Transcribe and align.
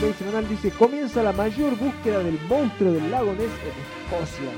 Play 0.00 0.12
semanal 0.12 0.48
dice, 0.48 0.70
comienza 0.70 1.22
la 1.22 1.32
mayor 1.32 1.76
búsqueda 1.76 2.20
del 2.20 2.38
monstruo 2.48 2.92
del 2.92 3.10
lago 3.10 3.32
Ness 3.32 3.50
en 3.64 4.06
Escocia. 4.06 4.50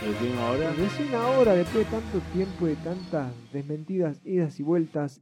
Recién 0.00 0.38
ahora. 0.38 0.70
Recién 0.76 1.14
ahora, 1.14 1.52
después 1.54 1.84
de 1.84 1.90
tanto 1.98 2.18
tiempo 2.32 2.66
y 2.66 2.70
de 2.70 2.76
tantas 2.76 3.32
desmentidas, 3.52 4.20
idas 4.24 4.58
y 4.58 4.62
vueltas, 4.62 5.20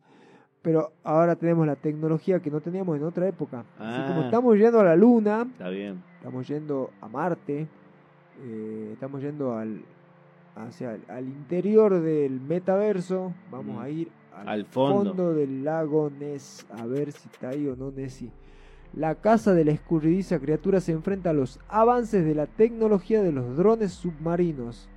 pero 0.62 0.92
ahora 1.02 1.34
tenemos 1.36 1.66
la 1.66 1.74
tecnología 1.76 2.38
que 2.40 2.50
no 2.50 2.60
teníamos 2.60 2.96
en 2.96 3.04
otra 3.04 3.26
época. 3.28 3.64
Así 3.78 4.02
como 4.08 4.20
Ah. 4.22 4.24
estamos 4.26 4.56
yendo 4.56 4.80
a 4.80 4.84
la 4.84 4.96
luna, 4.96 5.42
Está 5.50 5.68
bien. 5.68 6.00
estamos 6.18 6.46
yendo 6.46 6.90
a 7.00 7.08
Marte, 7.08 7.66
eh, 8.42 8.90
estamos 8.92 9.20
yendo 9.20 9.56
al, 9.56 9.82
hacia 10.54 10.94
el- 10.94 11.04
al 11.08 11.26
interior 11.26 12.00
del 12.00 12.40
metaverso, 12.40 13.34
vamos 13.50 13.76
Mm. 13.76 13.80
a 13.80 13.88
ir 13.90 14.08
al, 14.34 14.48
Al 14.48 14.64
fondo. 14.66 15.34
del 15.34 15.64
lago 15.64 16.08
Ness, 16.18 16.64
a 16.70 16.86
ver 16.86 17.10
si 17.10 17.28
está 17.28 17.48
ahí 17.48 17.66
o 17.66 17.74
no 17.74 17.90
Nessie. 17.90 18.30
La 18.94 19.14
casa 19.14 19.54
de 19.54 19.64
la 19.64 19.70
escurridiza 19.70 20.40
criatura 20.40 20.80
se 20.80 20.92
enfrenta 20.92 21.30
a 21.30 21.34
los 21.34 21.60
avances 21.68 22.24
de 22.24 22.34
la 22.34 22.46
tecnología 22.46 23.22
de 23.22 23.30
los 23.30 23.56
drones 23.56 23.92
submarinos. 23.92 24.88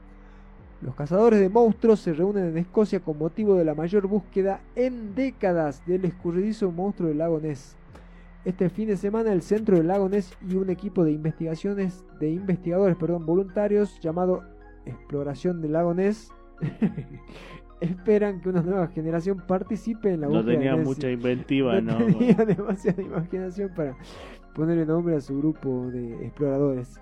Los 0.82 0.96
cazadores 0.96 1.40
de 1.40 1.50
monstruos 1.50 2.00
se 2.00 2.14
reúnen 2.14 2.46
en 2.46 2.58
Escocia 2.58 3.00
con 3.00 3.18
motivo 3.18 3.56
de 3.56 3.66
la 3.66 3.76
mayor 3.76 4.08
búsqueda 4.08 4.62
en 4.76 5.16
décadas 5.16 5.86
del 5.86 6.06
escurridizo 6.06 6.72
monstruo 6.72 7.10
del 7.10 7.20
lago 7.20 7.40
Ness. 7.40 7.76
Este 8.46 8.70
fin 8.70 8.88
de 8.88 8.98
semana 8.98 9.32
el 9.32 9.44
centro 9.44 9.78
del 9.78 9.88
lago 9.88 10.10
Ness 10.10 10.36
y 10.46 10.56
un 10.56 10.70
equipo 10.70 11.06
de 11.06 11.14
investigaciones 11.14 12.04
de 12.20 12.32
investigadores, 12.32 12.98
perdón, 12.98 13.26
voluntarios 13.26 14.00
llamado 14.02 14.44
Exploración 14.86 15.62
del 15.62 15.74
lago 15.74 15.94
Ness 15.94 16.32
esperan 17.84 18.42
que 18.42 18.50
una 18.50 18.62
nueva 18.62 18.88
generación 18.88 19.42
participe 19.48 20.14
en 20.14 20.22
la 20.22 20.28
No 20.28 20.42
búsqueda 20.42 20.54
tenía 20.54 20.72
de 20.72 20.78
Nessie. 20.78 20.96
mucha 20.96 21.10
inventiva, 21.12 21.82
¿no? 21.82 22.00
No 22.00 22.06
tenía 22.06 22.34
demasiada 22.46 23.02
imaginación 23.02 23.72
para 23.76 23.96
ponerle 24.54 24.86
nombre 24.86 25.16
a 25.16 25.22
su 25.22 25.38
grupo 25.38 25.90
de 25.92 26.26
exploradores. 26.26 27.00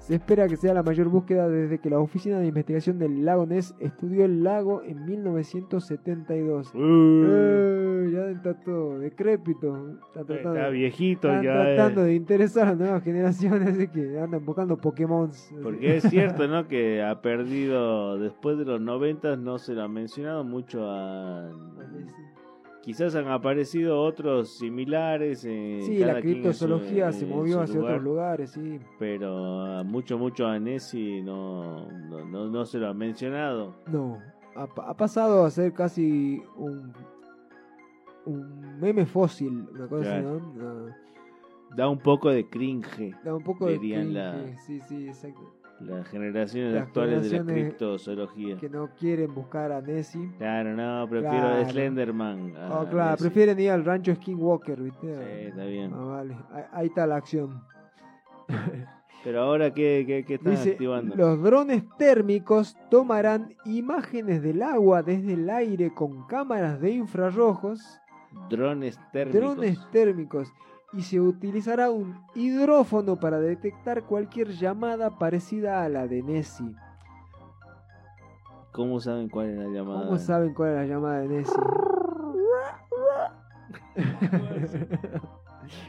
Se 0.00 0.16
espera 0.16 0.46
que 0.48 0.56
sea 0.56 0.74
la 0.74 0.82
mayor 0.82 1.08
búsqueda 1.08 1.48
desde 1.48 1.78
que 1.78 1.88
la 1.88 1.98
Oficina 1.98 2.38
de 2.38 2.46
Investigación 2.48 2.98
del 2.98 3.24
Lago 3.24 3.46
Ness 3.46 3.74
estudió 3.80 4.24
el 4.26 4.42
lago 4.44 4.82
en 4.82 5.04
1972. 5.06 6.74
Uh, 6.74 7.24
Eh, 7.26 8.10
ya 8.12 8.28
está 8.30 8.54
todo 8.62 8.98
decrépito. 8.98 9.92
Está 10.08 10.24
tratando, 10.24 10.54
está 10.56 10.68
viejito 10.68 11.28
están 11.28 11.42
ya. 11.42 11.70
eh. 11.70 11.74
tratando 11.74 12.02
de 12.04 12.14
interesar 12.14 12.68
a 12.68 12.74
nuevas 12.74 13.02
generaciones, 13.02 13.68
así 13.74 13.88
que 13.88 14.18
andan 14.18 14.44
buscando 14.44 14.76
Pokémon. 14.76 15.30
Porque 15.62 15.96
es 15.96 16.04
cierto, 16.04 16.46
¿no? 16.48 16.68
Que 16.68 17.02
ha 17.02 17.20
perdido, 17.22 18.18
después 18.18 18.58
de 18.58 18.64
los 18.66 18.80
90 18.80 19.36
no 19.36 19.58
se 19.58 19.72
lo 19.74 19.82
ha 19.84 19.88
mencionado 19.88 20.44
mucho 20.44 20.84
a... 20.88 21.50
Quizás 22.84 23.14
han 23.14 23.28
aparecido 23.28 23.98
otros 24.02 24.58
similares. 24.58 25.44
eh, 25.48 25.80
Sí, 25.86 26.00
cada 26.00 26.12
la 26.14 26.20
criptozoología 26.20 27.12
se 27.12 27.24
movió 27.26 27.60
hacia 27.60 27.76
lugar, 27.80 27.92
otros 27.94 28.04
lugares, 28.04 28.50
sí. 28.50 28.78
Pero 28.98 29.62
a 29.78 29.82
mucho, 29.82 30.18
mucho 30.18 30.46
a 30.46 30.58
Nessie 30.58 31.22
no, 31.22 31.90
no, 31.90 32.24
no, 32.26 32.46
no 32.50 32.66
se 32.66 32.78
lo 32.78 32.88
ha 32.88 32.94
mencionado. 32.94 33.74
No, 33.90 34.18
ha, 34.54 34.66
pa- 34.66 34.90
ha 34.90 34.96
pasado 34.96 35.44
a 35.46 35.50
ser 35.50 35.72
casi 35.72 36.42
un, 36.56 36.92
un 38.26 38.78
meme 38.78 39.06
fósil, 39.06 39.66
una 39.74 39.86
cosa 39.88 40.16
así. 40.18 40.24
¿no? 40.26 40.38
No, 40.38 40.94
Da 41.76 41.88
un 41.88 41.98
poco 41.98 42.28
de 42.30 42.46
cringe 42.48 43.14
da 43.24 43.34
un 43.34 43.42
poco 43.42 43.66
de 43.66 43.78
cringe, 43.78 44.12
la- 44.12 44.56
sí, 44.66 44.80
sí, 44.88 45.08
exacto. 45.08 45.40
Las 45.84 46.08
generaciones 46.08 46.74
Las 46.74 46.82
actuales 46.84 47.30
de 47.30 47.38
la 47.38 47.44
criptozoología. 47.44 48.56
Que 48.56 48.68
no 48.68 48.88
quieren 48.98 49.34
buscar 49.34 49.70
a 49.72 49.80
Nessie. 49.80 50.30
Claro, 50.38 50.74
no, 50.74 51.08
prefiero 51.08 51.38
Claro. 51.38 51.62
a 51.66 51.68
Slenderman. 51.70 52.56
a 52.56 52.80
Oh, 52.80 52.88
claro, 52.88 53.10
Nessie. 53.12 53.24
prefieren 53.28 53.60
ir 53.60 53.70
al 53.70 53.84
rancho 53.84 54.14
Skinwalker, 54.14 54.80
¿viste? 54.82 55.06
Sí, 55.14 55.46
está 55.48 55.64
bien. 55.64 55.92
Ah, 55.94 56.04
vale, 56.04 56.36
ahí, 56.52 56.62
ahí 56.72 56.86
está 56.86 57.06
la 57.06 57.16
acción. 57.16 57.62
Pero 59.24 59.40
ahora, 59.40 59.72
¿qué, 59.72 60.04
qué, 60.06 60.24
qué 60.26 60.34
están 60.34 60.52
Dice, 60.52 60.72
activando? 60.72 61.16
los 61.16 61.42
drones 61.42 61.82
térmicos 61.96 62.76
tomarán 62.90 63.54
imágenes 63.64 64.42
del 64.42 64.60
agua 64.62 65.02
desde 65.02 65.32
el 65.32 65.48
aire 65.48 65.94
con 65.94 66.26
cámaras 66.26 66.78
de 66.80 66.90
infrarrojos 66.90 67.80
Drones 68.50 68.98
térmicos. 69.12 69.40
drones 69.40 69.90
térmicos 69.92 70.52
y 70.96 71.02
se 71.02 71.20
utilizará 71.20 71.90
un 71.90 72.16
hidrófono 72.34 73.16
para 73.16 73.40
detectar 73.40 74.04
cualquier 74.04 74.48
llamada 74.48 75.18
parecida 75.18 75.82
a 75.82 75.88
la 75.88 76.06
de 76.06 76.22
Nessie. 76.22 76.74
¿Cómo 78.72 79.00
saben 79.00 79.28
cuál 79.28 79.50
es 79.50 79.58
la 79.58 79.68
llamada? 79.68 80.06
¿Cómo 80.06 80.18
saben 80.18 80.54
cuál 80.54 80.70
es 80.70 80.76
la 80.76 80.86
llamada 80.86 81.20
de 81.20 81.28
Nessie? 81.28 81.54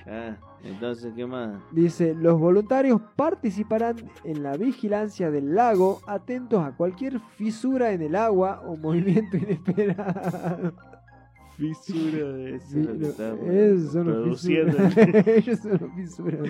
Ah, 0.08 0.38
entonces, 0.64 1.14
¿qué 1.16 1.26
más? 1.26 1.62
Dice, 1.72 2.16
los 2.16 2.40
voluntarios 2.40 3.02
participarán 3.16 3.98
en 4.24 4.42
la 4.42 4.56
vigilancia 4.56 5.30
del 5.32 5.54
lago, 5.54 6.00
atentos 6.08 6.64
a 6.64 6.72
cualquier 6.72 7.20
fisura 7.20 7.92
en 7.92 8.02
el 8.02 8.16
agua 8.16 8.62
o 8.66 8.78
movimiento 8.78 9.38
inesperado. 9.38 10.74
Fisura 11.58 12.28
de 12.34 12.56
esos 12.56 13.92
son 13.92 14.08
los 14.08 14.16
produciendo. 14.16 14.74
fisuras. 14.74 14.98
Ellos 15.28 15.60
son 15.60 15.72
los 15.72 15.92
fisuras. 15.96 16.50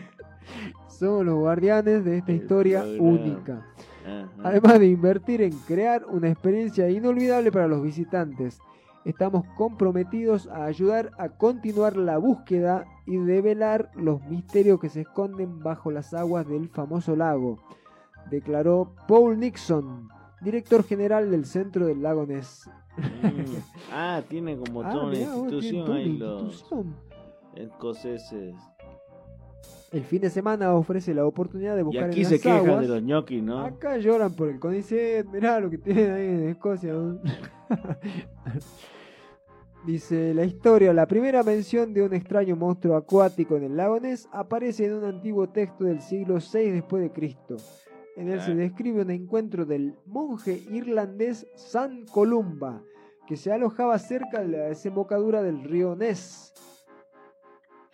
Somos 0.87 1.25
los 1.25 1.35
guardianes 1.35 2.05
de 2.05 2.17
esta 2.17 2.31
El 2.31 2.37
historia 2.37 2.81
programa. 2.81 3.03
única. 3.09 3.65
Ajá. 4.05 4.29
Además 4.43 4.79
de 4.79 4.87
invertir 4.87 5.41
en 5.41 5.51
crear 5.67 6.05
una 6.05 6.29
experiencia 6.29 6.89
inolvidable 6.89 7.51
para 7.51 7.67
los 7.67 7.81
visitantes, 7.83 8.59
estamos 9.03 9.45
comprometidos 9.57 10.47
a 10.47 10.65
ayudar 10.65 11.11
a 11.17 11.29
continuar 11.29 11.97
la 11.97 12.17
búsqueda 12.17 12.85
y 13.05 13.17
develar 13.17 13.91
los 13.95 14.21
misterios 14.27 14.79
que 14.79 14.89
se 14.89 15.01
esconden 15.01 15.59
bajo 15.59 15.91
las 15.91 16.13
aguas 16.13 16.47
del 16.47 16.69
famoso 16.69 17.15
lago, 17.15 17.59
declaró 18.31 18.95
Paul 19.07 19.39
Nixon, 19.39 20.09
director 20.41 20.83
general 20.83 21.29
del 21.31 21.45
Centro 21.45 21.85
del 21.87 22.01
Lago 22.01 22.25
Ness. 22.25 22.69
Mm. 22.97 23.55
Ah, 23.91 24.21
tiene 24.27 24.57
como 24.57 24.81
Ah, 24.83 24.91
toda 24.91 25.03
una 25.05 25.11
mirá, 25.17 25.35
institución 25.35 25.91
ahí 25.91 26.17
los 26.17 26.65
escoceses. 27.55 28.55
El 29.91 30.03
fin 30.03 30.21
de 30.21 30.29
semana 30.29 30.73
ofrece 30.73 31.13
la 31.13 31.25
oportunidad 31.25 31.75
de 31.75 31.81
Y 31.81 31.83
buscar 31.85 32.05
aquí 32.09 32.21
en 32.21 32.25
se 32.25 32.31
las 32.35 32.41
quejan 32.41 32.57
aguas. 32.69 32.81
de 32.81 32.87
los 32.87 33.03
ñoquis, 33.03 33.43
¿no? 33.43 33.59
Acá 33.61 33.97
lloran 33.97 34.33
por 34.33 34.49
el 34.49 34.59
CONICET, 34.59 35.25
mirá 35.27 35.59
lo 35.59 35.69
que 35.69 35.77
tienen 35.77 36.11
ahí 36.11 36.25
en 36.25 36.49
Escocia. 36.49 36.93
Dice 39.85 40.33
la 40.33 40.43
historia, 40.45 40.91
la 40.93 41.05
primera 41.05 41.43
mención 41.43 41.93
de 41.93 42.01
un 42.01 42.13
extraño 42.13 42.55
monstruo 42.55 42.95
acuático 42.95 43.55
en 43.55 43.63
el 43.65 43.77
lago 43.77 43.99
Ness 43.99 44.27
aparece 44.31 44.85
en 44.87 44.95
un 44.95 45.03
antiguo 45.05 45.47
texto 45.49 45.83
del 45.83 46.01
siglo 46.01 46.37
VI 46.39 46.71
después 46.71 47.03
de 47.03 47.11
Cristo. 47.11 47.57
En 48.15 48.29
él 48.29 48.41
se 48.41 48.55
describe 48.55 49.01
un 49.01 49.11
encuentro 49.11 49.65
del 49.65 49.95
monje 50.05 50.63
irlandés 50.71 51.47
San 51.55 52.05
Columba, 52.05 52.81
que 53.27 53.35
se 53.35 53.51
alojaba 53.51 53.99
cerca 53.99 54.41
de 54.41 54.47
la 54.47 54.65
desembocadura 54.67 55.43
del 55.43 55.63
río 55.63 55.95
Ness. 55.95 56.53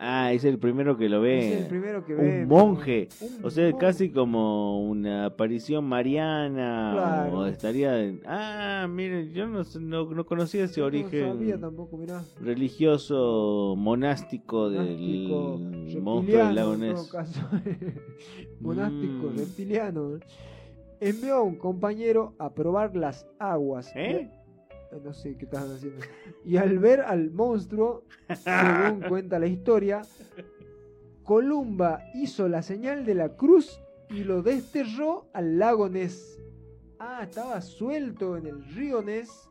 Ah, 0.04 0.34
es 0.34 0.44
el 0.46 0.58
primero 0.58 0.98
que 0.98 1.08
lo 1.10 1.22
ve. 1.22 1.54
Es 1.54 1.62
el 1.62 1.68
primero 1.68 2.04
que 2.04 2.16
ve. 2.16 2.42
un 2.42 2.48
monje. 2.48 3.08
Un 3.22 3.46
O 3.46 3.52
sea, 3.52 3.66
monje. 3.70 3.78
casi 3.78 4.10
como 4.10 4.82
una 4.90 5.26
aparición 5.26 5.86
mariana. 5.86 6.90
Claro. 6.94 7.38
O 7.38 7.46
estaría. 7.46 8.02
en- 8.04 8.20
Ah, 8.26 8.88
miren, 8.90 9.32
yo 9.32 9.46
no, 9.46 9.62
no, 9.80 10.06
no 10.12 10.26
conocía 10.26 10.64
ese 10.64 10.80
No 10.82 10.88
origen 10.88 11.28
sabía 11.38 11.60
tampoco, 11.60 11.98
mirá. 11.98 12.24
religioso 12.42 13.76
monástico, 13.78 14.70
Monástico, 14.72 15.60
del 15.60 16.02
monstruo 16.02 16.46
del 16.48 16.56
lago 16.56 16.78
Ness. 16.78 17.12
Monástico, 18.60 19.28
Mm. 19.30 19.38
reptiliano. 19.38 20.20
Envió 21.00 21.36
a 21.36 21.42
un 21.42 21.56
compañero 21.56 22.34
a 22.38 22.54
probar 22.54 22.96
las 22.96 23.28
aguas. 23.40 23.92
¿Eh? 23.96 24.30
Eh, 24.92 25.00
No 25.04 25.14
sé 25.14 25.36
qué 25.38 25.46
estaban 25.46 25.72
haciendo. 25.72 26.04
Y 26.46 26.58
al 26.58 26.78
ver 26.80 27.02
al 27.02 27.32
monstruo, 27.32 28.04
según 28.36 29.02
cuenta 29.10 29.40
la 29.40 29.48
historia, 29.48 30.02
Columba 31.24 32.02
hizo 32.14 32.48
la 32.48 32.62
señal 32.62 33.06
de 33.06 33.16
la 33.16 33.30
cruz 33.30 33.80
y 34.10 34.24
lo 34.24 34.42
desterró 34.42 35.28
al 35.34 35.58
lago 35.60 35.88
Ness. 35.90 36.40
Ah, 37.00 37.22
estaba 37.24 37.62
suelto 37.62 38.38
en 38.38 38.48
el 38.48 38.64
río 38.76 39.02
Ness. 39.02 39.50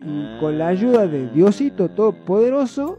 Y 0.00 0.38
con 0.40 0.58
la 0.58 0.68
ayuda 0.68 1.06
de 1.08 1.28
Diosito 1.30 1.88
Todopoderoso, 1.90 2.98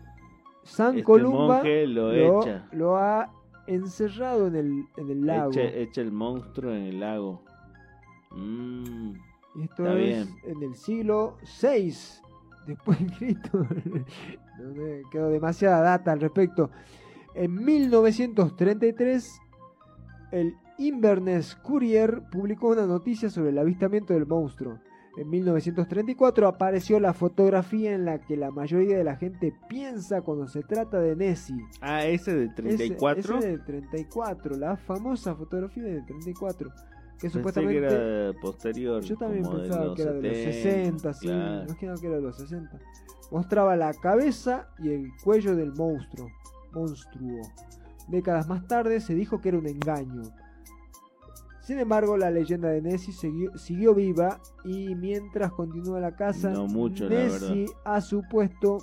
San 0.63 0.89
Este 0.95 1.03
Columba 1.03 1.63
lo, 1.63 2.11
lo, 2.13 2.41
echa. 2.41 2.67
lo 2.73 2.97
ha 2.97 3.31
encerrado 3.67 4.47
en 4.47 4.55
el, 4.57 4.83
en 4.97 5.09
el 5.09 5.25
lago. 5.25 5.51
Echa, 5.51 5.63
echa 5.63 6.01
el 6.01 6.11
monstruo 6.11 6.73
en 6.73 6.83
el 6.83 6.99
lago. 6.99 7.41
Mm, 8.31 9.13
Y 9.55 9.63
esto 9.63 9.85
Está 9.85 9.99
es 9.99 10.05
bien. 10.05 10.37
en 10.45 10.63
el 10.63 10.75
siglo 10.75 11.37
VI 11.61 11.93
después 12.67 12.99
de 12.99 13.13
Cristo. 13.17 13.65
No 14.59 15.09
quedó 15.09 15.29
demasiada 15.29 15.81
data 15.81 16.11
al 16.11 16.19
respecto. 16.19 16.69
En 17.33 17.63
1933, 17.63 19.39
el 20.33 20.53
Inverness 20.77 21.55
Courier 21.55 22.23
publicó 22.29 22.67
una 22.67 22.85
noticia 22.85 23.29
sobre 23.29 23.51
el 23.51 23.57
avistamiento 23.57 24.13
del 24.13 24.25
monstruo. 24.25 24.79
En 25.17 25.29
1934 25.29 26.47
apareció 26.47 26.99
la 26.99 27.13
fotografía 27.13 27.93
en 27.93 28.05
la 28.05 28.19
que 28.19 28.37
la 28.37 28.51
mayoría 28.51 28.97
de 28.97 29.03
la 29.03 29.15
gente 29.15 29.53
piensa 29.67 30.21
cuando 30.21 30.47
se 30.47 30.61
trata 30.61 30.99
de 30.99 31.15
Nessie. 31.15 31.65
Ah, 31.81 32.05
ese 32.05 32.35
del 32.35 32.53
34. 32.53 33.19
Ese, 33.19 33.37
ese 33.37 33.47
del 33.49 33.65
34, 33.65 34.57
la 34.57 34.77
famosa 34.77 35.35
fotografía 35.35 35.83
del 35.83 36.05
34. 36.05 36.71
Que 37.19 37.27
Pensé 37.27 37.39
supuestamente. 37.39 37.79
que 37.81 37.85
era 37.85 38.33
posterior. 38.39 39.03
Yo 39.03 39.17
también 39.17 39.43
pensaba 39.43 39.93
que 39.93 40.01
era 40.01 40.13
de 40.13 40.21
los 40.21 40.37
60, 40.37 41.13
sí, 41.13 41.27
claro. 41.27 41.63
imaginaba 41.65 41.97
que 41.99 42.07
era 42.07 42.15
de 42.15 42.21
los 42.21 42.37
60. 42.37 42.79
Mostraba 43.31 43.75
la 43.75 43.93
cabeza 43.93 44.69
y 44.79 44.89
el 44.89 45.11
cuello 45.21 45.55
del 45.55 45.73
monstruo, 45.73 46.29
monstruo. 46.71 47.41
Décadas 48.07 48.47
más 48.47 48.65
tarde 48.67 49.01
se 49.01 49.13
dijo 49.13 49.41
que 49.41 49.49
era 49.49 49.57
un 49.57 49.67
engaño. 49.67 50.23
Sin 51.61 51.77
embargo, 51.77 52.17
la 52.17 52.31
leyenda 52.31 52.69
de 52.69 52.81
Nessie 52.81 53.13
siguió, 53.13 53.55
siguió 53.57 53.93
viva 53.93 54.39
y 54.63 54.95
mientras 54.95 55.51
continúa 55.51 55.99
la 55.99 56.15
casa, 56.15 56.49
No 56.49 56.65
mucho, 56.65 57.03
la 57.03 57.09
Nessie 57.11 57.67
ha 57.85 58.01
supuesto 58.01 58.79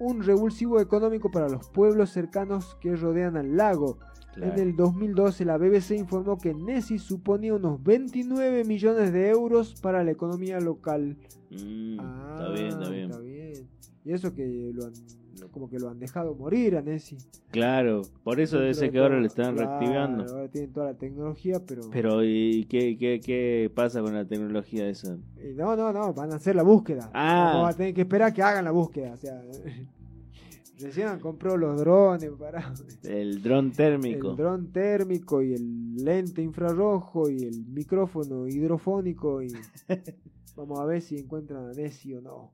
un 0.00 0.22
revulsivo 0.22 0.80
económico 0.80 1.30
para 1.30 1.48
los 1.48 1.68
pueblos 1.68 2.10
cercanos 2.10 2.76
que 2.80 2.96
rodean 2.96 3.36
al 3.36 3.56
lago. 3.56 3.98
Claro. 4.34 4.52
En 4.54 4.58
el 4.58 4.74
2012 4.76 5.44
la 5.44 5.56
BBC 5.58 5.92
informó 5.92 6.36
que 6.38 6.54
Nessie 6.54 6.98
suponía 6.98 7.54
unos 7.54 7.80
29 7.84 8.64
millones 8.64 9.12
de 9.12 9.28
euros 9.30 9.74
para 9.80 10.02
la 10.02 10.10
economía 10.10 10.58
local. 10.60 11.16
Mm, 11.50 11.98
Ah, 12.00 12.34
está 12.36 12.50
bien, 12.52 12.66
está 12.68 12.88
bien. 12.90 13.10
está 13.10 13.20
bien. 13.20 13.68
Y 14.04 14.12
eso 14.12 14.34
que 14.34 14.70
lo 14.74 14.86
han, 14.86 14.92
como 15.50 15.68
que 15.68 15.78
lo 15.78 15.88
han 15.88 15.98
dejado 15.98 16.34
morir 16.34 16.76
a 16.76 16.82
Nessie. 16.82 17.18
Claro, 17.50 18.02
por 18.22 18.40
eso 18.40 18.58
debe 18.58 18.74
ser 18.74 18.90
que 18.90 18.98
ahora 18.98 19.20
le 19.20 19.26
están 19.26 19.54
Claro, 19.54 19.78
reactivando. 19.78 20.24
Ahora 20.24 20.48
tienen 20.48 20.72
toda 20.72 20.86
la 20.86 20.94
tecnología, 20.94 21.60
pero... 21.66 21.82
Pero, 21.90 22.24
¿y 22.24 22.66
qué, 22.68 22.96
qué, 22.96 23.20
qué 23.20 23.70
pasa 23.74 24.00
con 24.02 24.14
la 24.14 24.24
tecnología 24.24 24.88
esa? 24.88 25.16
No, 25.54 25.76
no, 25.76 25.92
no, 25.92 26.12
van 26.12 26.32
a 26.32 26.36
hacer 26.36 26.56
la 26.56 26.62
búsqueda. 26.62 27.10
Ah. 27.12 27.52
Vamos 27.54 27.74
a 27.74 27.76
tener 27.76 27.94
que 27.94 28.02
esperar 28.02 28.32
que 28.32 28.42
hagan 28.42 28.64
la 28.64 28.70
búsqueda. 28.70 29.12
O 29.12 29.16
sea, 29.16 29.42
recién 30.80 31.18
compró 31.20 31.56
los 31.56 31.78
drones 31.78 32.30
para... 32.38 32.72
El 33.04 33.42
dron 33.42 33.72
térmico. 33.72 34.30
El 34.30 34.36
dron 34.36 34.72
térmico 34.72 35.42
y 35.42 35.54
el 35.54 35.96
lente 35.96 36.42
infrarrojo 36.42 37.30
y 37.30 37.44
el 37.44 37.66
micrófono 37.66 38.46
hidrofónico 38.48 39.42
y 39.42 39.52
vamos 40.56 40.80
a 40.80 40.84
ver 40.84 41.02
si 41.02 41.18
encuentran 41.18 41.66
a 41.66 41.72
Nessie 41.72 42.16
o 42.16 42.20
no. 42.20 42.52